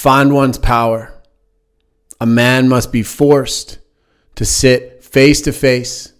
[0.00, 1.12] find one's power,
[2.18, 3.78] a man must be forced
[4.34, 6.14] to sit face to face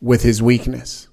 [0.00, 1.07] with his weakness.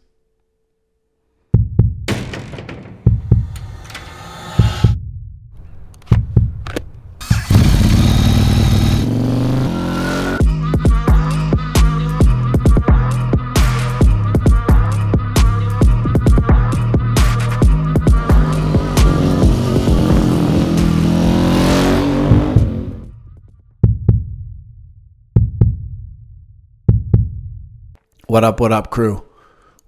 [28.36, 29.24] What up, what up, crew?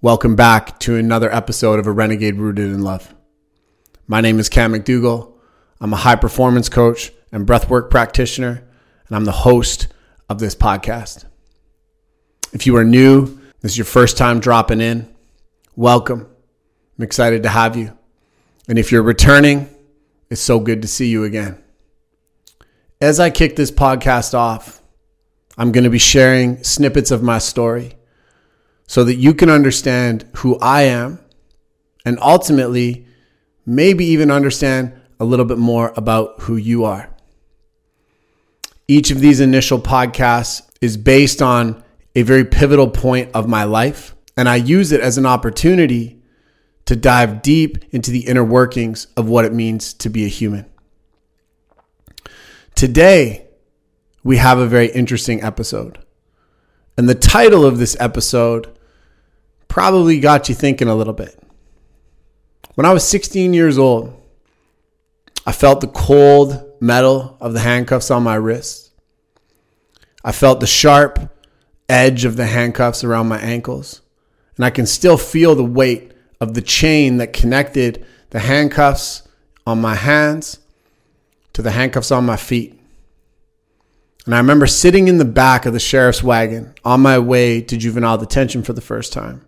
[0.02, 3.14] Welcome back to another episode of A Renegade Rooted in Love.
[4.08, 5.34] My name is Cam McDougall.
[5.82, 8.66] I'm a high performance coach and breathwork practitioner,
[9.06, 9.90] and I'm the host
[10.30, 11.26] of this podcast.
[12.54, 15.14] If you are new, this is your first time dropping in,
[15.76, 16.26] welcome.
[16.98, 17.98] I'm excited to have you.
[18.70, 19.70] And if you're returning,
[20.30, 21.62] it's so good to see you again.
[23.02, 24.82] As I kick this podcast off,
[25.58, 27.97] I'm going to be sharing snippets of my story
[28.88, 31.20] so that you can understand who I am
[32.06, 33.06] and ultimately
[33.66, 37.14] maybe even understand a little bit more about who you are.
[38.88, 41.84] Each of these initial podcasts is based on
[42.16, 46.22] a very pivotal point of my life, and I use it as an opportunity
[46.86, 50.66] to dive deep into the inner workings of what it means to be a human.
[52.76, 53.48] Today,
[54.24, 56.00] we have a very interesting episode.
[56.98, 58.77] And the title of this episode
[59.68, 61.38] probably got you thinking a little bit.
[62.76, 64.14] When I was 16 years old,
[65.46, 68.92] I felt the cold metal of the handcuffs on my wrists.
[70.24, 71.34] I felt the sharp
[71.90, 74.02] edge of the handcuffs around my ankles.
[74.58, 79.28] And I can still feel the weight of the chain that connected the handcuffs
[79.66, 80.60] on my hands
[81.54, 82.80] to the handcuffs on my feet.
[84.26, 87.78] And I remember sitting in the back of the sheriff's wagon on my way to
[87.78, 89.47] juvenile detention for the first time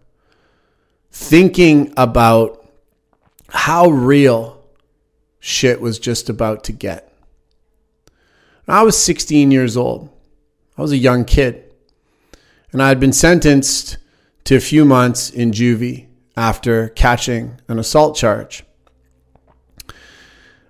[1.12, 2.66] thinking about
[3.50, 4.64] how real
[5.40, 7.12] shit was just about to get.
[8.68, 10.10] I was 16 years old.
[10.78, 11.64] I was a young kid.
[12.72, 13.98] And I had been sentenced
[14.44, 18.64] to a few months in juvie after catching an assault charge.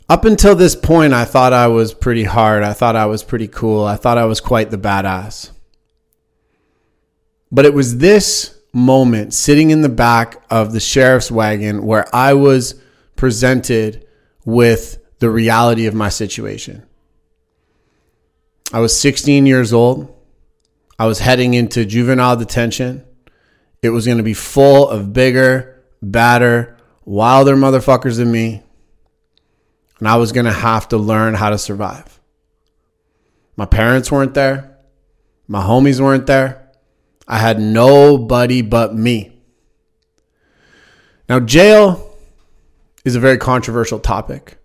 [0.07, 2.63] Up until this point, I thought I was pretty hard.
[2.63, 3.83] I thought I was pretty cool.
[3.83, 5.51] I thought I was quite the badass.
[7.51, 12.33] But it was this moment sitting in the back of the sheriff's wagon where I
[12.33, 12.75] was
[13.15, 14.07] presented
[14.45, 16.85] with the reality of my situation.
[18.71, 20.15] I was 16 years old.
[20.97, 23.05] I was heading into juvenile detention.
[23.81, 28.63] It was going to be full of bigger, badder, wilder motherfuckers than me.
[29.99, 32.19] And I was going to have to learn how to survive.
[33.55, 34.77] My parents weren't there.
[35.47, 36.68] My homies weren't there.
[37.29, 39.39] I had nobody but me.
[41.29, 42.11] Now, jail
[43.05, 44.57] is a very controversial topic.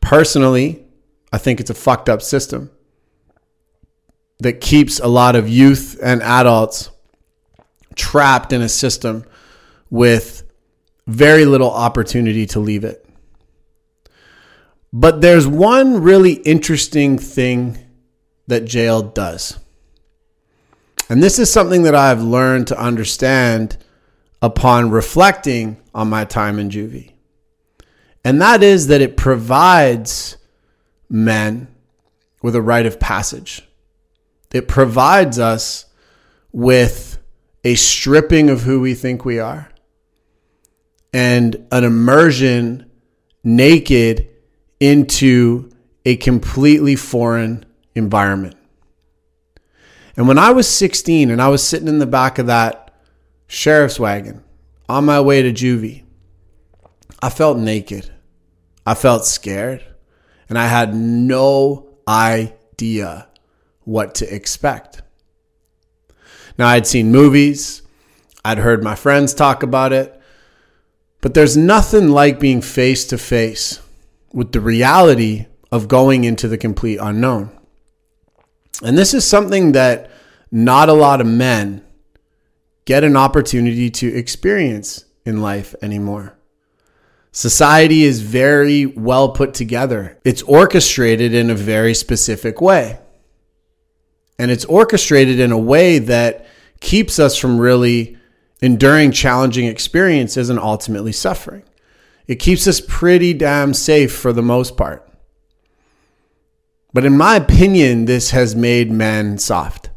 [0.00, 0.84] Personally,
[1.32, 2.70] I think it's a fucked up system
[4.40, 6.90] that keeps a lot of youth and adults
[7.94, 9.24] trapped in a system
[9.90, 10.42] with
[11.06, 13.08] very little opportunity to leave it.
[14.92, 17.78] But there's one really interesting thing
[18.48, 19.58] that jail does.
[21.08, 23.76] And this is something that I've learned to understand
[24.42, 27.12] upon reflecting on my time in juvie.
[28.24, 30.36] And that is that it provides
[31.08, 31.68] men
[32.42, 33.62] with a rite of passage.
[34.52, 35.86] It provides us
[36.52, 37.18] with
[37.64, 39.70] a stripping of who we think we are
[41.12, 42.90] and an immersion
[43.42, 44.28] naked
[44.78, 45.70] into
[46.04, 47.64] a completely foreign
[47.94, 48.57] environment.
[50.18, 52.92] And when I was 16 and I was sitting in the back of that
[53.46, 54.42] sheriff's wagon
[54.88, 56.02] on my way to juvie,
[57.22, 58.10] I felt naked.
[58.84, 59.84] I felt scared.
[60.48, 63.28] And I had no idea
[63.84, 65.02] what to expect.
[66.58, 67.82] Now, I'd seen movies,
[68.44, 70.20] I'd heard my friends talk about it,
[71.20, 73.80] but there's nothing like being face to face
[74.32, 77.56] with the reality of going into the complete unknown.
[78.82, 80.10] And this is something that
[80.50, 81.84] not a lot of men
[82.84, 86.38] get an opportunity to experience in life anymore.
[87.32, 90.18] Society is very well put together.
[90.24, 92.98] It's orchestrated in a very specific way.
[94.38, 96.46] And it's orchestrated in a way that
[96.80, 98.16] keeps us from really
[98.60, 101.64] enduring challenging experiences and ultimately suffering.
[102.26, 105.07] It keeps us pretty damn safe for the most part.
[106.92, 109.90] But in my opinion, this has made men soft.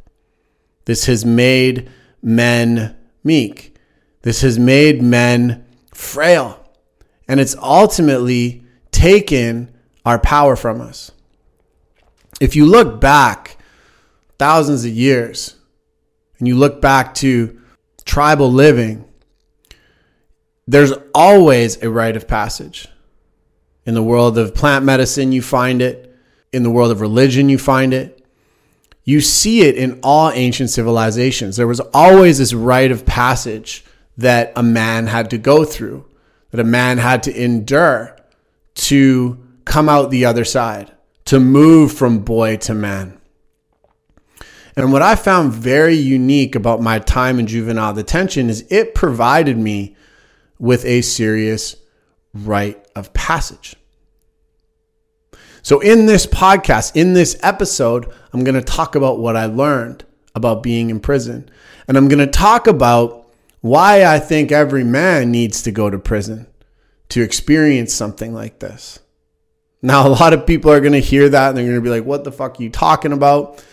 [0.85, 1.89] This has made
[2.21, 3.75] men meek.
[4.23, 6.63] This has made men frail.
[7.27, 9.73] And it's ultimately taken
[10.05, 11.11] our power from us.
[12.39, 13.57] If you look back
[14.37, 15.55] thousands of years
[16.39, 17.61] and you look back to
[18.03, 19.05] tribal living,
[20.67, 22.87] there's always a rite of passage.
[23.85, 26.10] In the world of plant medicine, you find it.
[26.51, 28.25] In the world of religion, you find it.
[29.03, 31.55] You see it in all ancient civilizations.
[31.55, 33.83] There was always this rite of passage
[34.17, 36.05] that a man had to go through,
[36.51, 38.15] that a man had to endure
[38.75, 40.91] to come out the other side,
[41.25, 43.17] to move from boy to man.
[44.75, 49.57] And what I found very unique about my time in juvenile detention is it provided
[49.57, 49.95] me
[50.59, 51.75] with a serious
[52.33, 53.75] rite of passage.
[55.63, 60.03] So, in this podcast, in this episode, I'm going to talk about what I learned
[60.33, 61.49] about being in prison.
[61.87, 63.27] And I'm going to talk about
[63.61, 66.47] why I think every man needs to go to prison
[67.09, 68.99] to experience something like this.
[69.81, 71.89] Now, a lot of people are going to hear that and they're going to be
[71.89, 73.63] like, what the fuck are you talking about?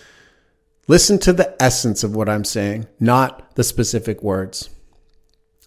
[0.89, 4.71] Listen to the essence of what I'm saying, not the specific words.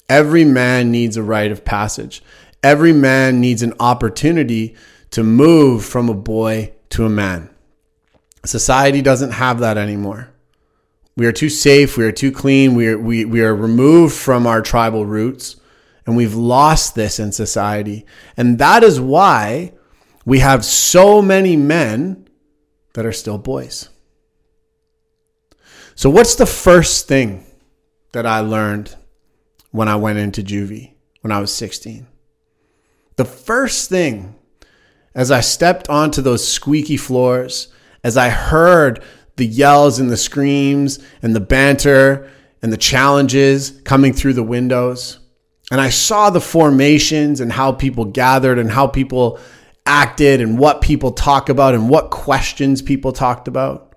[0.10, 2.24] Every man needs a rite of passage.
[2.64, 4.76] Every man needs an opportunity
[5.12, 7.50] to move from a boy to a man.
[8.46, 10.34] Society doesn't have that anymore.
[11.16, 11.98] We are too safe.
[11.98, 12.74] We are too clean.
[12.74, 15.58] We are, we, we are removed from our tribal roots
[16.06, 18.06] and we've lost this in society.
[18.36, 19.74] And that is why
[20.26, 22.28] we have so many men
[22.94, 23.90] that are still boys.
[25.96, 27.46] So, what's the first thing
[28.14, 28.96] that I learned
[29.72, 32.08] when I went into juvie when I was 16?
[33.18, 34.36] The first thing
[35.14, 37.68] as I stepped onto those squeaky floors,
[38.04, 39.04] as I heard
[39.36, 42.30] the yells and the screams and the banter
[42.62, 45.20] and the challenges coming through the windows,
[45.72, 49.40] and I saw the formations and how people gathered and how people
[49.86, 53.96] acted and what people talk about and what questions people talked about.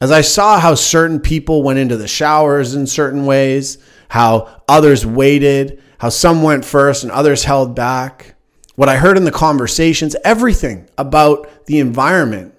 [0.00, 3.78] As I saw how certain people went into the showers in certain ways,
[4.08, 8.35] how others waited, how some went first and others held back,
[8.76, 12.54] what I heard in the conversations, everything about the environment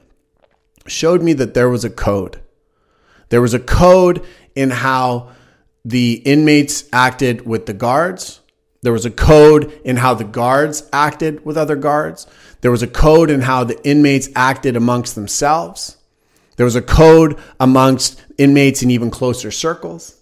[0.88, 2.42] showed me that there was a code.
[3.30, 4.25] There was a code
[4.56, 5.30] in how
[5.86, 8.42] the inmates acted with the guards.
[8.81, 12.25] There was a code in how the guards acted with other guards.
[12.62, 15.98] There was a code in how the inmates acted amongst themselves.
[16.56, 20.19] There was a code amongst inmates in even closer circles.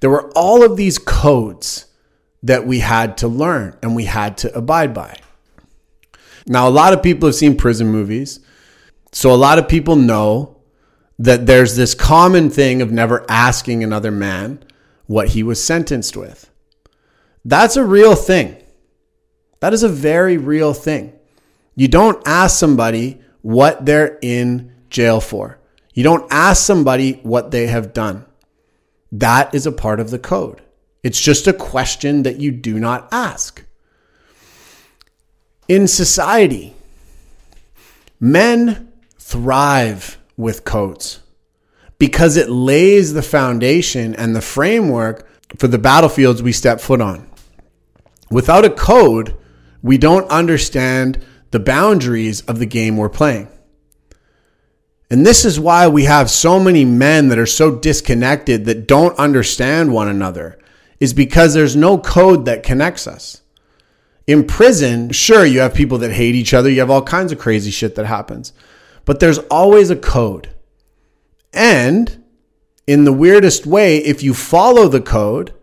[0.00, 1.86] There were all of these codes
[2.42, 5.18] that we had to learn and we had to abide by.
[6.46, 8.40] Now, a lot of people have seen prison movies.
[9.12, 10.56] So a lot of people know
[11.18, 14.62] that there's this common thing of never asking another man
[15.06, 16.50] what he was sentenced with.
[17.44, 18.56] That's a real thing.
[19.60, 21.12] That is a very real thing.
[21.74, 25.58] You don't ask somebody what they're in jail for.
[25.92, 28.26] You don't ask somebody what they have done.
[29.12, 30.62] That is a part of the code.
[31.02, 33.63] It's just a question that you do not ask
[35.68, 36.74] in society,
[38.20, 41.20] men thrive with codes
[41.98, 47.28] because it lays the foundation and the framework for the battlefields we step foot on.
[48.30, 49.36] Without a code,
[49.82, 53.48] we don't understand the boundaries of the game we're playing.
[55.10, 59.16] And this is why we have so many men that are so disconnected that don't
[59.18, 60.58] understand one another,
[60.98, 63.42] is because there's no code that connects us.
[64.26, 66.70] In prison, sure, you have people that hate each other.
[66.70, 68.52] You have all kinds of crazy shit that happens.
[69.04, 70.54] But there's always a code.
[71.52, 72.24] And
[72.86, 75.54] in the weirdest way, if you follow the code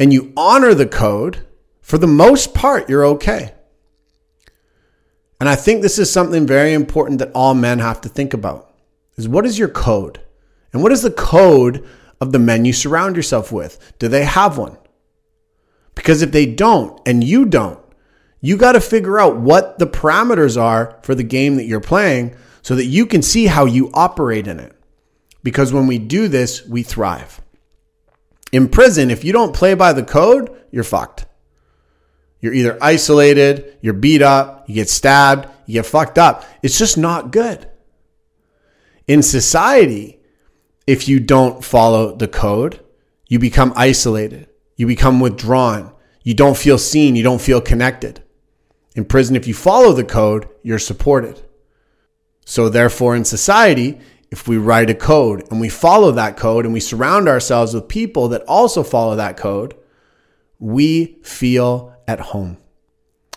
[0.00, 1.46] and you honor the code,
[1.80, 3.54] for the most part, you're okay.
[5.38, 8.72] And I think this is something very important that all men have to think about.
[9.16, 10.20] Is what is your code?
[10.72, 11.86] And what is the code
[12.20, 13.92] of the men you surround yourself with?
[13.98, 14.78] Do they have one?
[15.94, 17.81] Because if they don't and you don't,
[18.42, 22.36] you got to figure out what the parameters are for the game that you're playing
[22.60, 24.76] so that you can see how you operate in it.
[25.44, 27.40] Because when we do this, we thrive.
[28.52, 31.24] In prison, if you don't play by the code, you're fucked.
[32.40, 36.44] You're either isolated, you're beat up, you get stabbed, you get fucked up.
[36.62, 37.68] It's just not good.
[39.06, 40.20] In society,
[40.86, 42.80] if you don't follow the code,
[43.28, 45.92] you become isolated, you become withdrawn,
[46.24, 48.22] you don't feel seen, you don't feel connected.
[48.94, 51.40] In prison, if you follow the code, you're supported.
[52.44, 53.98] So, therefore, in society,
[54.30, 57.88] if we write a code and we follow that code and we surround ourselves with
[57.88, 59.74] people that also follow that code,
[60.58, 62.58] we feel at home.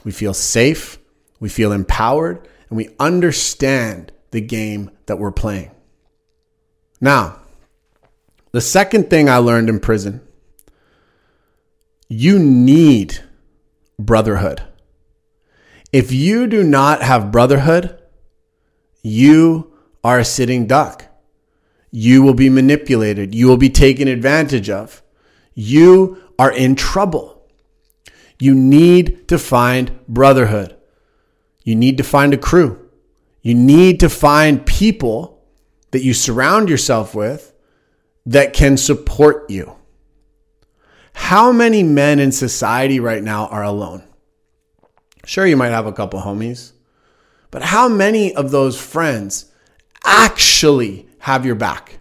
[0.03, 0.97] We feel safe,
[1.39, 5.71] we feel empowered, and we understand the game that we're playing.
[7.01, 7.39] Now,
[8.51, 10.21] the second thing I learned in prison
[12.07, 13.19] you need
[13.97, 14.61] brotherhood.
[15.95, 17.97] If you do not have brotherhood,
[19.01, 19.71] you
[20.03, 21.05] are a sitting duck.
[21.89, 23.33] You will be manipulated.
[23.33, 25.01] You will be taken advantage of.
[25.53, 27.47] You are in trouble.
[28.37, 30.75] You need to find brotherhood.
[31.63, 32.89] You need to find a crew.
[33.41, 35.41] You need to find people
[35.91, 37.53] that you surround yourself with
[38.25, 39.77] that can support you.
[41.13, 44.03] How many men in society right now are alone?
[45.25, 46.71] Sure, you might have a couple homies,
[47.51, 49.51] but how many of those friends
[50.03, 51.99] actually have your back?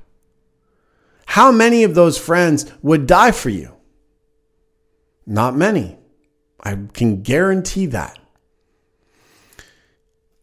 [1.27, 3.75] How many of those friends would die for you?
[5.27, 5.99] Not many.
[6.63, 8.19] I can guarantee that.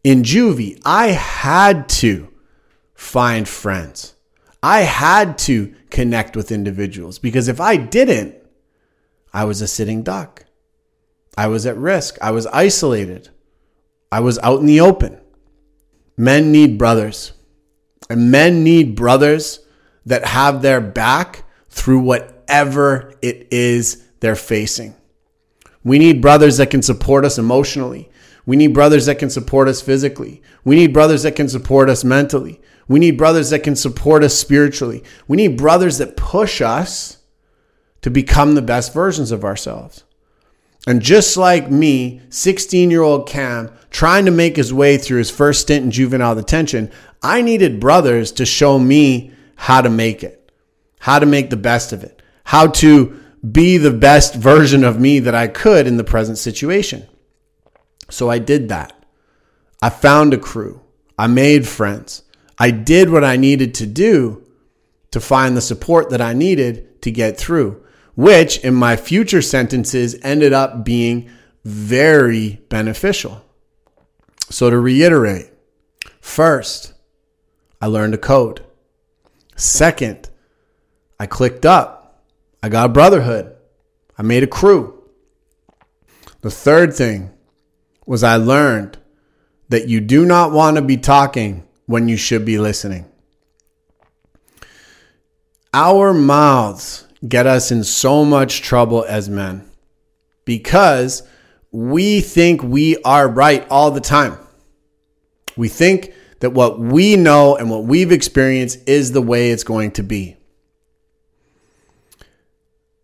[0.04, 2.32] In juvie, I had to
[2.94, 4.14] find friends.
[4.62, 8.34] I had to connect with individuals because if I didn't,
[9.32, 10.44] I was a sitting duck.
[11.36, 12.18] I was at risk.
[12.20, 13.30] I was isolated.
[14.10, 15.18] I was out in the open.
[16.16, 17.32] Men need brothers.
[18.10, 19.60] And men need brothers
[20.06, 24.94] that have their back through whatever it is they're facing.
[25.84, 28.10] We need brothers that can support us emotionally.
[28.44, 30.42] We need brothers that can support us physically.
[30.64, 32.60] We need brothers that can support us mentally.
[32.88, 35.02] We need brothers that can support us spiritually.
[35.28, 37.18] We need brothers that push us
[38.02, 40.04] to become the best versions of ourselves.
[40.86, 45.30] And just like me, 16 year old Cam, trying to make his way through his
[45.30, 46.90] first stint in juvenile detention,
[47.22, 50.50] I needed brothers to show me how to make it,
[50.98, 55.20] how to make the best of it, how to be the best version of me
[55.20, 57.06] that I could in the present situation.
[58.10, 58.92] So I did that.
[59.80, 60.80] I found a crew.
[61.18, 62.22] I made friends.
[62.58, 64.46] I did what I needed to do
[65.12, 67.82] to find the support that I needed to get through
[68.14, 71.30] which in my future sentences ended up being
[71.64, 73.44] very beneficial.
[74.50, 75.50] So to reiterate,
[76.20, 76.92] first,
[77.80, 78.64] I learned a code.
[79.56, 80.28] Second,
[81.18, 82.24] I clicked up.
[82.62, 83.56] I got a brotherhood.
[84.18, 85.02] I made a crew.
[86.42, 87.30] The third thing
[88.04, 88.98] was I learned
[89.68, 93.06] that you do not want to be talking when you should be listening.
[95.72, 99.68] Our mouths get us in so much trouble as men
[100.44, 101.22] because
[101.70, 104.38] we think we are right all the time.
[105.56, 109.92] We think that what we know and what we've experienced is the way it's going
[109.92, 110.36] to be.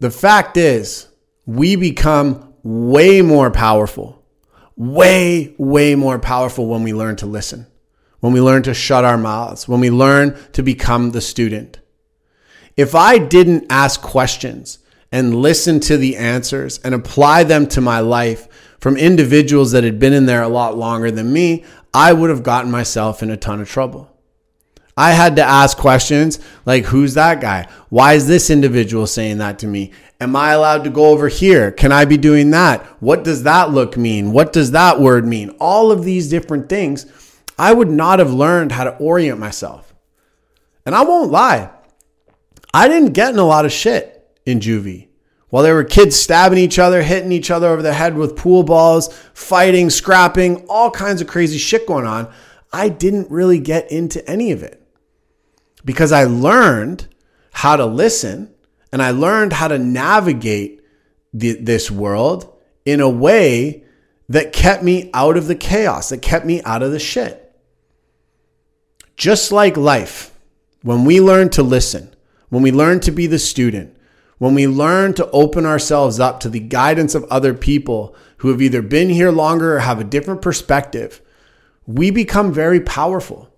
[0.01, 1.09] The fact is,
[1.47, 4.23] we become way more powerful,
[4.77, 7.67] way, way more powerful when we learn to listen,
[8.21, 11.79] when we learn to shut our mouths, when we learn to become the student.
[12.79, 14.79] If I didn't ask questions
[15.11, 18.47] and listen to the answers and apply them to my life
[18.79, 22.45] from individuals that had been in there a lot longer than me, I would have
[22.45, 24.17] gotten myself in a ton of trouble.
[24.97, 27.67] I had to ask questions like, who's that guy?
[27.89, 29.91] Why is this individual saying that to me?
[30.21, 31.73] Am I allowed to go over here?
[31.73, 32.85] Can I be doing that?
[33.03, 34.31] What does that look mean?
[34.31, 35.51] What does that word mean?
[35.59, 37.07] All of these different things,
[37.59, 39.93] I would not have learned how to orient myself.
[40.87, 41.71] And I won't lie,
[42.73, 45.09] I didn't get in a lot of shit in juvie.
[45.51, 48.63] While there were kids stabbing each other, hitting each other over the head with pool
[48.63, 52.31] balls, fighting, scrapping, all kinds of crazy shit going on,
[52.73, 54.83] I didn't really get into any of it
[55.85, 57.09] because I learned
[57.51, 58.55] how to listen
[58.93, 60.83] and I learned how to navigate
[61.33, 63.85] the, this world in a way
[64.29, 67.45] that kept me out of the chaos, that kept me out of the shit.
[69.17, 70.31] Just like life,
[70.83, 72.15] when we learn to listen,
[72.49, 73.97] when we learn to be the student,
[74.39, 78.63] when we learn to open ourselves up to the guidance of other people who have
[78.63, 81.21] either been here longer or have a different perspective,
[81.87, 83.51] we become very powerful.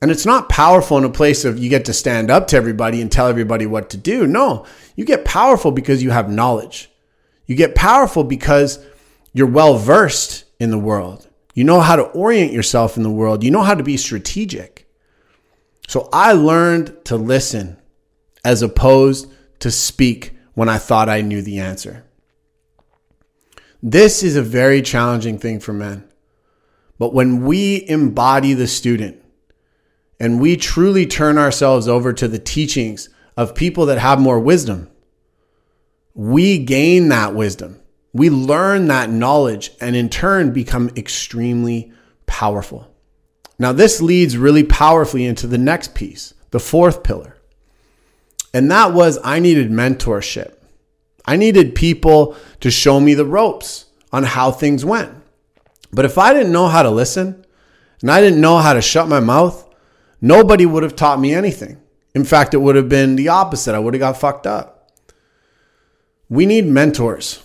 [0.00, 3.00] And it's not powerful in a place of you get to stand up to everybody
[3.00, 4.26] and tell everybody what to do.
[4.26, 6.90] No, you get powerful because you have knowledge.
[7.46, 8.84] You get powerful because
[9.32, 11.28] you're well versed in the world.
[11.54, 13.42] You know how to orient yourself in the world.
[13.42, 14.86] You know how to be strategic.
[15.88, 17.78] So I learned to listen
[18.46, 22.04] as opposed to speak when I thought I knew the answer.
[23.82, 26.08] This is a very challenging thing for men.
[26.96, 29.20] But when we embody the student,
[30.20, 34.90] and we truly turn ourselves over to the teachings of people that have more wisdom,
[36.14, 37.80] we gain that wisdom.
[38.12, 41.92] We learn that knowledge and in turn become extremely
[42.26, 42.94] powerful.
[43.58, 47.35] Now, this leads really powerfully into the next piece, the fourth pillar.
[48.56, 50.54] And that was I needed mentorship.
[51.26, 53.84] I needed people to show me the ropes
[54.14, 55.12] on how things went.
[55.92, 57.44] But if I didn't know how to listen
[58.00, 59.68] and I didn't know how to shut my mouth,
[60.22, 61.82] nobody would have taught me anything.
[62.14, 63.74] In fact, it would have been the opposite.
[63.74, 64.90] I would have got fucked up.
[66.30, 67.42] We need mentors.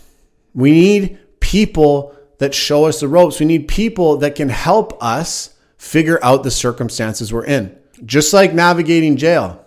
[0.53, 3.41] We need people that show us the ropes.
[3.41, 7.77] We need people that can help us figure out the circumstances we're in.
[8.05, 9.60] Just like navigating jail,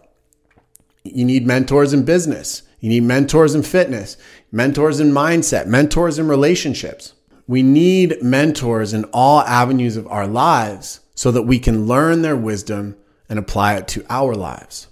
[1.05, 2.63] you need mentors in business.
[2.81, 4.17] You need mentors in fitness,
[4.51, 7.15] mentors in mindset, mentors in relationships.
[7.47, 12.37] We need mentors in all avenues of our lives so that we can learn their
[12.37, 12.97] wisdom
[13.29, 14.89] and apply it to our lives.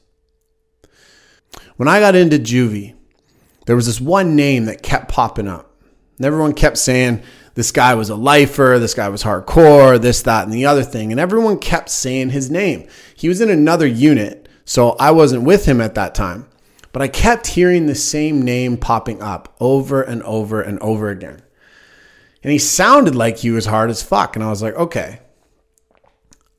[1.76, 2.95] When I got into juvie,
[3.66, 5.75] there was this one name that kept popping up.
[6.16, 7.23] And everyone kept saying,
[7.54, 11.11] this guy was a lifer, this guy was hardcore, this, that, and the other thing.
[11.11, 12.87] And everyone kept saying his name.
[13.14, 16.49] He was in another unit, so I wasn't with him at that time.
[16.92, 21.42] But I kept hearing the same name popping up over and over and over again.
[22.42, 24.37] And he sounded like he was hard as fuck.
[24.37, 25.21] And I was like, okay,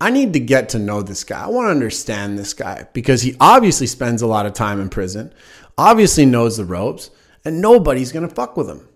[0.01, 1.43] I need to get to know this guy.
[1.43, 4.89] I want to understand this guy because he obviously spends a lot of time in
[4.89, 5.33] prison,
[5.77, 7.09] obviously knows the ropes,
[7.45, 8.87] and nobody's going to fuck with him.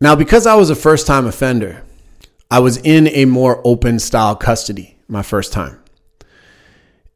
[0.00, 1.84] Now, because I was a first time offender,
[2.50, 5.80] I was in a more open style custody my first time.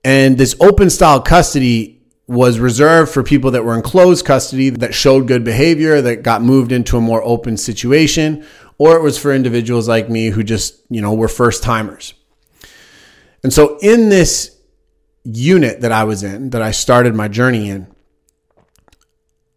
[0.09, 4.95] And this open style custody was reserved for people that were in closed custody that
[4.95, 8.47] showed good behavior, that got moved into a more open situation,
[8.79, 12.15] or it was for individuals like me who just, you know, were first timers.
[13.43, 14.57] And so in this
[15.25, 17.87] unit that I was in, that I started my journey in,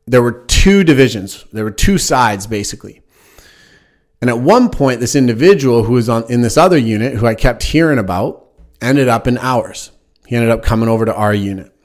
[0.05, 1.45] there were two divisions.
[1.53, 3.01] There were two sides basically.
[4.19, 7.35] And at one point, this individual who was on in this other unit, who I
[7.35, 8.49] kept hearing about,
[8.81, 9.91] ended up in ours.
[10.31, 11.75] He ended up coming over to our unit.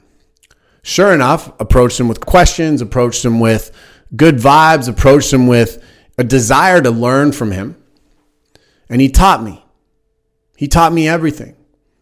[0.81, 3.71] Sure enough, approached him with questions, approached him with
[4.15, 5.83] good vibes, approached him with
[6.17, 7.75] a desire to learn from him.
[8.87, 9.65] And he taught me.
[10.55, 11.57] He taught me everything.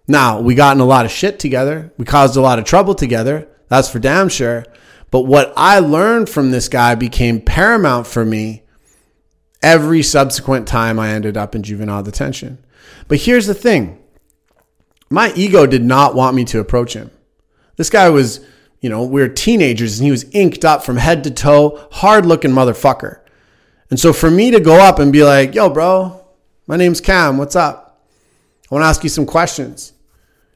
[0.08, 1.92] Now, we got in a lot of shit together.
[1.98, 3.48] We caused a lot of trouble together.
[3.70, 4.68] That's for damn sure.
[5.10, 8.62] But what I learned from this guy became paramount for me
[9.64, 12.64] every subsequent time I ended up in juvenile detention.
[13.08, 14.00] But here's the thing
[15.10, 17.12] my ego did not want me to approach him.
[17.78, 18.46] This guy was
[18.86, 22.24] you know, we were teenagers and he was inked up from head to toe, hard
[22.24, 23.20] looking motherfucker.
[23.90, 26.24] And so for me to go up and be like, yo, bro,
[26.68, 28.06] my name's Cam, what's up?
[28.70, 29.94] I want to ask you some questions.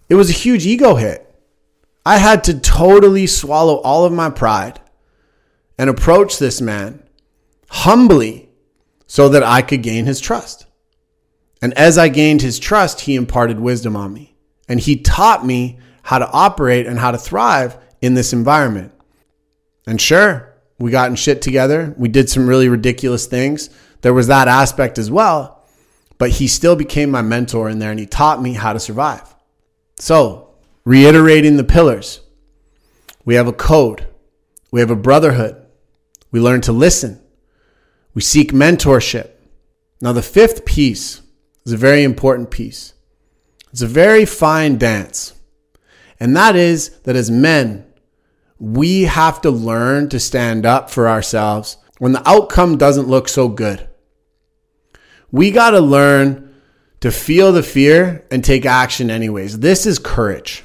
[0.09, 1.25] It was a huge ego hit.
[2.05, 4.79] I had to totally swallow all of my pride
[5.79, 7.01] and approach this man
[7.69, 8.49] humbly
[9.07, 10.67] so that I could gain his trust.
[11.63, 14.28] And as I gained his trust, he imparted wisdom on me.
[14.69, 18.93] And he taught me how to operate and how to thrive in this environment.
[19.85, 21.93] And sure, we got in shit together.
[21.97, 23.69] We did some really ridiculous things.
[24.01, 25.65] There was that aspect as well.
[26.17, 29.35] But he still became my mentor in there and he taught me how to survive.
[29.97, 30.53] So,
[30.85, 32.21] reiterating the pillars,
[33.25, 34.07] we have a code,
[34.71, 35.65] we have a brotherhood,
[36.31, 37.21] we learn to listen,
[38.13, 39.31] we seek mentorship.
[40.01, 41.21] Now, the fifth piece
[41.65, 42.93] is a very important piece.
[43.71, 45.33] It's a very fine dance.
[46.19, 47.85] And that is that as men,
[48.59, 53.47] we have to learn to stand up for ourselves when the outcome doesn't look so
[53.47, 53.87] good.
[55.31, 56.55] We got to learn
[57.01, 59.59] to feel the fear and take action anyways.
[59.59, 60.63] This is courage.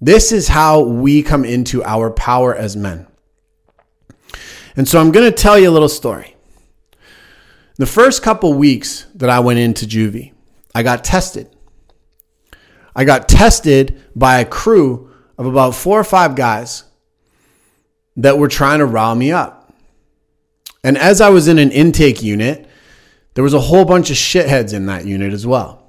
[0.00, 3.06] This is how we come into our power as men.
[4.76, 6.36] And so I'm going to tell you a little story.
[7.76, 10.32] The first couple weeks that I went into juvie,
[10.74, 11.48] I got tested.
[12.94, 16.84] I got tested by a crew of about four or five guys
[18.16, 19.72] that were trying to rile me up.
[20.82, 22.66] And as I was in an intake unit,
[23.34, 25.82] there was a whole bunch of shitheads in that unit as well.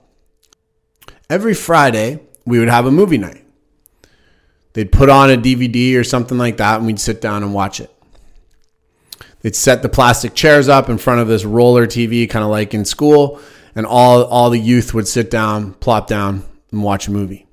[1.30, 3.44] Every Friday, we would have a movie night.
[4.74, 7.80] They'd put on a DVD or something like that, and we'd sit down and watch
[7.80, 7.90] it.
[9.42, 12.74] They'd set the plastic chairs up in front of this roller TV, kind of like
[12.74, 13.40] in school,
[13.76, 17.48] and all, all the youth would sit down, plop down, and watch a movie.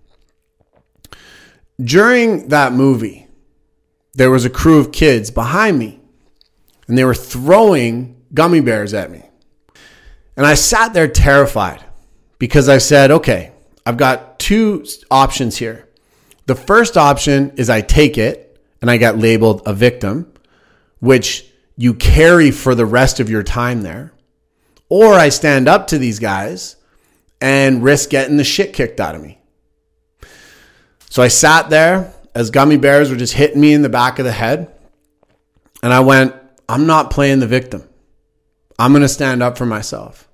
[1.81, 3.28] During that movie,
[4.14, 6.00] there was a crew of kids behind me
[6.88, 9.22] and they were throwing gummy bears at me.
[10.37, 11.85] And I sat there terrified
[12.38, 13.52] because I said, okay,
[13.85, 15.88] I've got two options here.
[16.46, 20.33] The first option is I take it and I get labeled a victim,
[21.00, 21.44] which
[21.76, 24.12] you carry for the rest of your time there.
[24.88, 26.76] Or I stand up to these guys
[27.40, 29.38] and risk getting the shit kicked out of me.
[31.11, 34.24] So I sat there as gummy bears were just hitting me in the back of
[34.24, 34.72] the head.
[35.83, 36.35] And I went,
[36.68, 37.88] I'm not playing the victim.
[38.79, 40.29] I'm going to stand up for myself.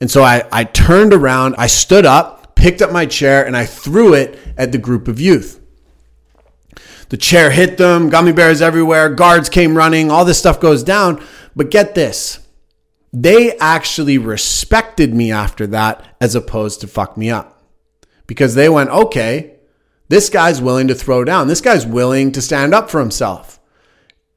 [0.00, 3.64] And so I, I turned around, I stood up, picked up my chair, and I
[3.64, 5.60] threw it at the group of youth.
[7.08, 11.24] The chair hit them, gummy bears everywhere, guards came running, all this stuff goes down.
[11.54, 12.45] But get this
[13.12, 17.62] they actually respected me after that as opposed to fuck me up
[18.26, 19.56] because they went, okay,
[20.08, 21.48] this guy's willing to throw down.
[21.48, 23.60] This guy's willing to stand up for himself.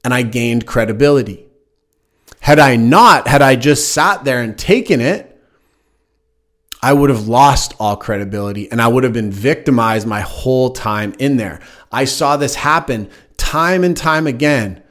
[0.02, 1.46] And I gained credibility.
[2.40, 5.26] Had I not, had I just sat there and taken it,
[6.82, 11.14] I would have lost all credibility and I would have been victimized my whole time
[11.18, 11.60] in there.
[11.92, 14.82] I saw this happen time and time again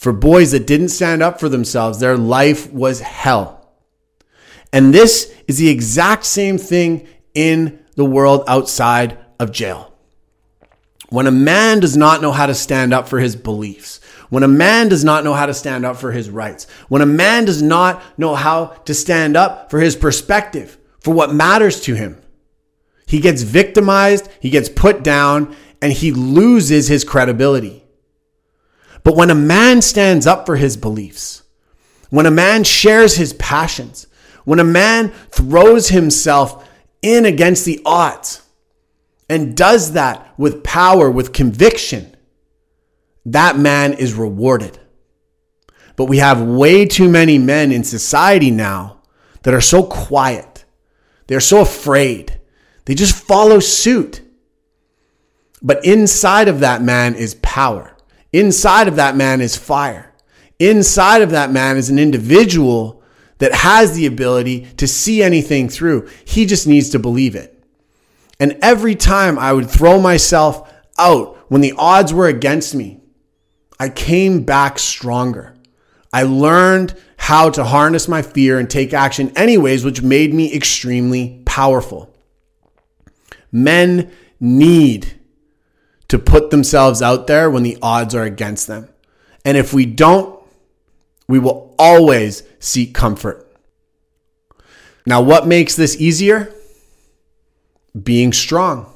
[0.00, 2.00] for boys that didn't stand up for themselves.
[2.00, 3.70] Their life was hell.
[4.72, 9.92] And this is the exact same thing in the world outside of jail.
[11.10, 14.48] When a man does not know how to stand up for his beliefs, when a
[14.48, 17.60] man does not know how to stand up for his rights, when a man does
[17.60, 22.16] not know how to stand up for his perspective, for what matters to him.
[23.06, 27.84] He gets victimized, he gets put down, and he loses his credibility.
[29.02, 31.42] But when a man stands up for his beliefs,
[32.10, 34.06] when a man shares his passions,
[34.44, 36.68] when a man throws himself
[37.02, 38.42] in against the odds
[39.28, 42.14] and does that with power, with conviction,
[43.24, 44.78] that man is rewarded.
[45.96, 49.02] But we have way too many men in society now
[49.42, 50.50] that are so quiet
[51.30, 52.40] they're so afraid.
[52.86, 54.20] They just follow suit.
[55.62, 57.96] But inside of that man is power.
[58.32, 60.12] Inside of that man is fire.
[60.58, 63.02] Inside of that man is an individual
[63.38, 66.08] that has the ability to see anything through.
[66.24, 67.56] He just needs to believe it.
[68.38, 73.00] And every time I would throw myself out when the odds were against me,
[73.78, 75.56] I came back stronger.
[76.12, 81.42] I learned how to harness my fear and take action anyways, which made me extremely
[81.44, 82.14] powerful.
[83.52, 85.19] Men need
[86.10, 88.88] to put themselves out there when the odds are against them.
[89.44, 90.42] And if we don't,
[91.28, 93.46] we will always seek comfort.
[95.06, 96.52] Now, what makes this easier?
[98.00, 98.92] Being strong,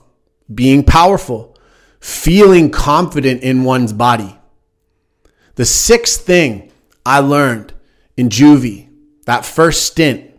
[0.52, 1.56] being powerful,
[2.00, 4.36] feeling confident in one's body.
[5.54, 6.72] The sixth thing
[7.06, 7.74] I learned
[8.16, 8.88] in juvie,
[9.26, 10.32] that first stint,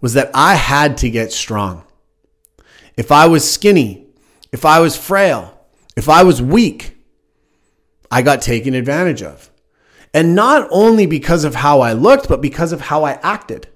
[0.00, 1.84] was that I had to get strong.
[2.96, 4.06] If I was skinny,
[4.52, 5.58] if I was frail,
[5.96, 6.96] if I was weak,
[8.10, 9.50] I got taken advantage of.
[10.14, 13.68] And not only because of how I looked, but because of how I acted.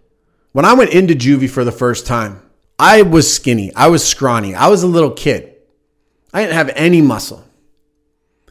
[0.52, 2.42] When I went into juvie for the first time,
[2.78, 3.74] I was skinny.
[3.74, 4.54] I was scrawny.
[4.54, 5.54] I was a little kid.
[6.32, 7.42] I didn't have any muscle.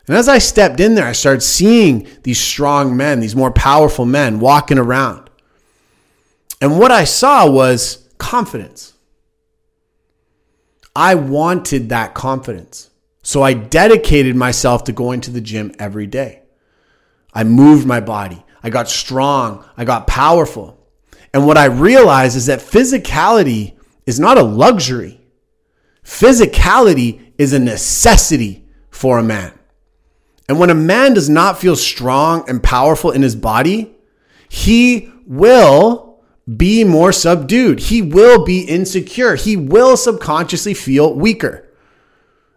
[0.08, 4.06] And as I stepped in there, I started seeing these strong men, these more powerful
[4.06, 5.30] men walking around.
[6.62, 8.93] And what I saw was confidence.
[10.95, 12.89] I wanted that confidence.
[13.26, 16.44] So I dedicated myself to going to the gym every day.
[17.34, 18.46] I moved my body.
[18.62, 19.66] I got strong.
[19.76, 20.80] I got powerful.
[21.34, 23.74] And what I realized is that physicality
[24.06, 25.20] is not a luxury.
[26.04, 29.58] Physicality is a necessity for a man.
[30.48, 33.96] And when a man does not feel strong and powerful in his body,
[34.50, 36.24] he will
[36.56, 37.80] be more subdued.
[37.80, 39.34] He will be insecure.
[39.34, 41.66] He will subconsciously feel weaker.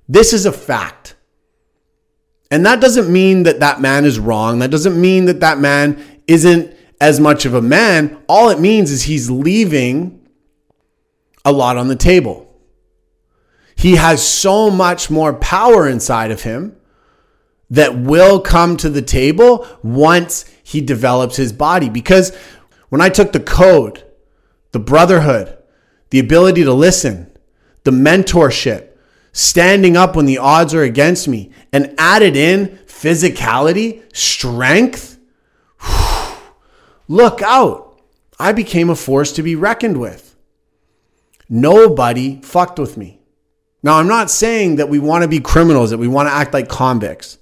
[0.09, 1.15] This is a fact.
[2.51, 4.61] And that doesn't mean that that man is wrong.
[4.61, 8.19] That doesn't mean that that man isn't as much of a man.
[8.29, 10.27] All it means is he's leaving
[11.45, 12.47] a lot on the table.
[13.77, 16.75] He has so much more power inside of him
[17.71, 21.89] that will come to the table once he develops his body.
[21.89, 22.35] Because
[22.89, 24.05] when I took the code,
[24.73, 25.57] the brotherhood,
[26.11, 27.31] the ability to listen,
[27.85, 28.88] the mentorship,
[29.39, 35.17] standing up when the odds are against me, and added in physicality, strength,
[37.09, 38.01] look out.
[38.41, 40.35] I became a force to be reckoned with.
[41.49, 43.21] Nobody fucked with me.
[43.81, 46.53] Now, I'm not saying that we want to be criminals, that we want to act
[46.53, 47.39] like convicts.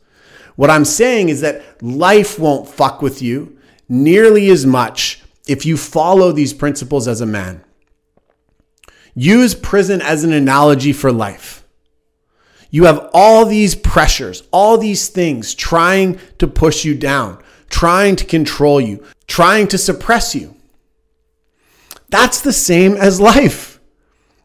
[0.55, 5.79] What I'm saying is that life won't fuck with you nearly as much if you
[5.79, 7.65] follow these principles as a man.
[9.15, 11.66] Use prison as an analogy for life.
[12.71, 18.25] You have all these pressures, all these things trying to push you down, trying to
[18.25, 20.57] control you, trying to suppress you.
[22.09, 23.81] That's the same as life.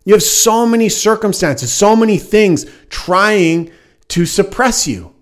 [0.03, 3.71] You have so many circumstances, so many things trying
[4.09, 5.13] to suppress you.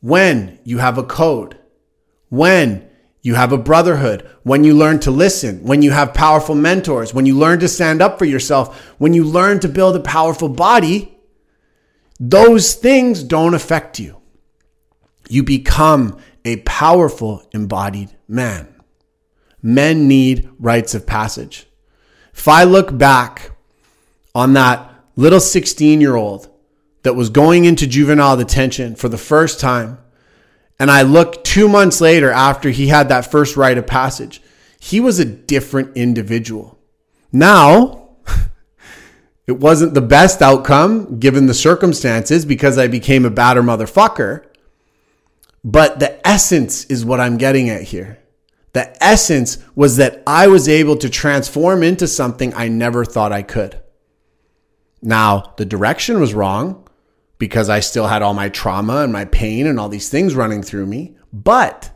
[0.00, 1.56] When you have a code,
[2.28, 2.88] when
[3.22, 7.24] you have a brotherhood, when you learn to listen, when you have powerful mentors, when
[7.24, 11.13] you learn to stand up for yourself, when you learn to build a powerful body,
[12.20, 14.20] those things don't affect you.
[15.28, 18.68] You become a powerful embodied man.
[19.62, 21.66] Men need rites of passage.
[22.34, 23.52] If I look back
[24.34, 26.50] on that little 16 year old
[27.02, 29.98] that was going into juvenile detention for the first time,
[30.78, 34.42] and I look two months later after he had that first rite of passage,
[34.80, 36.78] he was a different individual.
[37.32, 38.03] Now,
[39.46, 44.44] it wasn't the best outcome given the circumstances because I became a badder motherfucker.
[45.62, 48.18] But the essence is what I'm getting at here.
[48.72, 53.42] The essence was that I was able to transform into something I never thought I
[53.42, 53.80] could.
[55.00, 56.88] Now, the direction was wrong
[57.38, 60.62] because I still had all my trauma and my pain and all these things running
[60.62, 61.16] through me.
[61.32, 61.90] But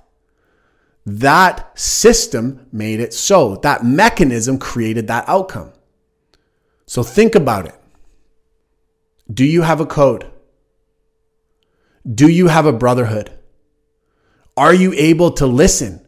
[1.06, 3.56] that system made it so.
[3.56, 5.72] That mechanism created that outcome.
[6.88, 7.74] So think about it.
[9.32, 10.32] Do you have a code?
[12.10, 13.30] Do you have a brotherhood?
[14.56, 16.00] Are you able to listen?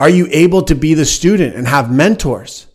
[0.00, 2.66] Are you able to be the student and have mentors?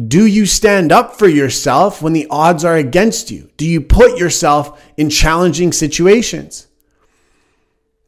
[0.00, 3.50] Do you stand up for yourself when the odds are against you?
[3.56, 6.68] Do you put yourself in challenging situations?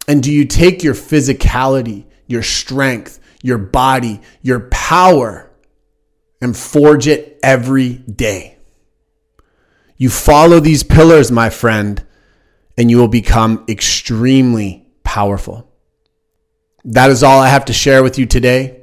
[0.06, 5.43] And do you take your physicality, your strength, your body, your power,
[6.44, 8.58] and forge it every day?
[9.96, 12.04] You follow these pillars, my friend,
[12.76, 15.70] and you will become extremely powerful.
[16.84, 18.80] That is all I have to share with you today.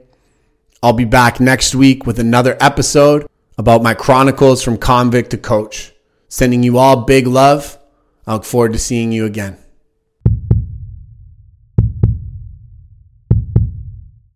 [0.82, 5.94] I'll be back next week with another episode about my chronicles from convict to coach.
[6.28, 7.78] Sending you all big love.
[8.26, 9.58] I look forward to seeing you again.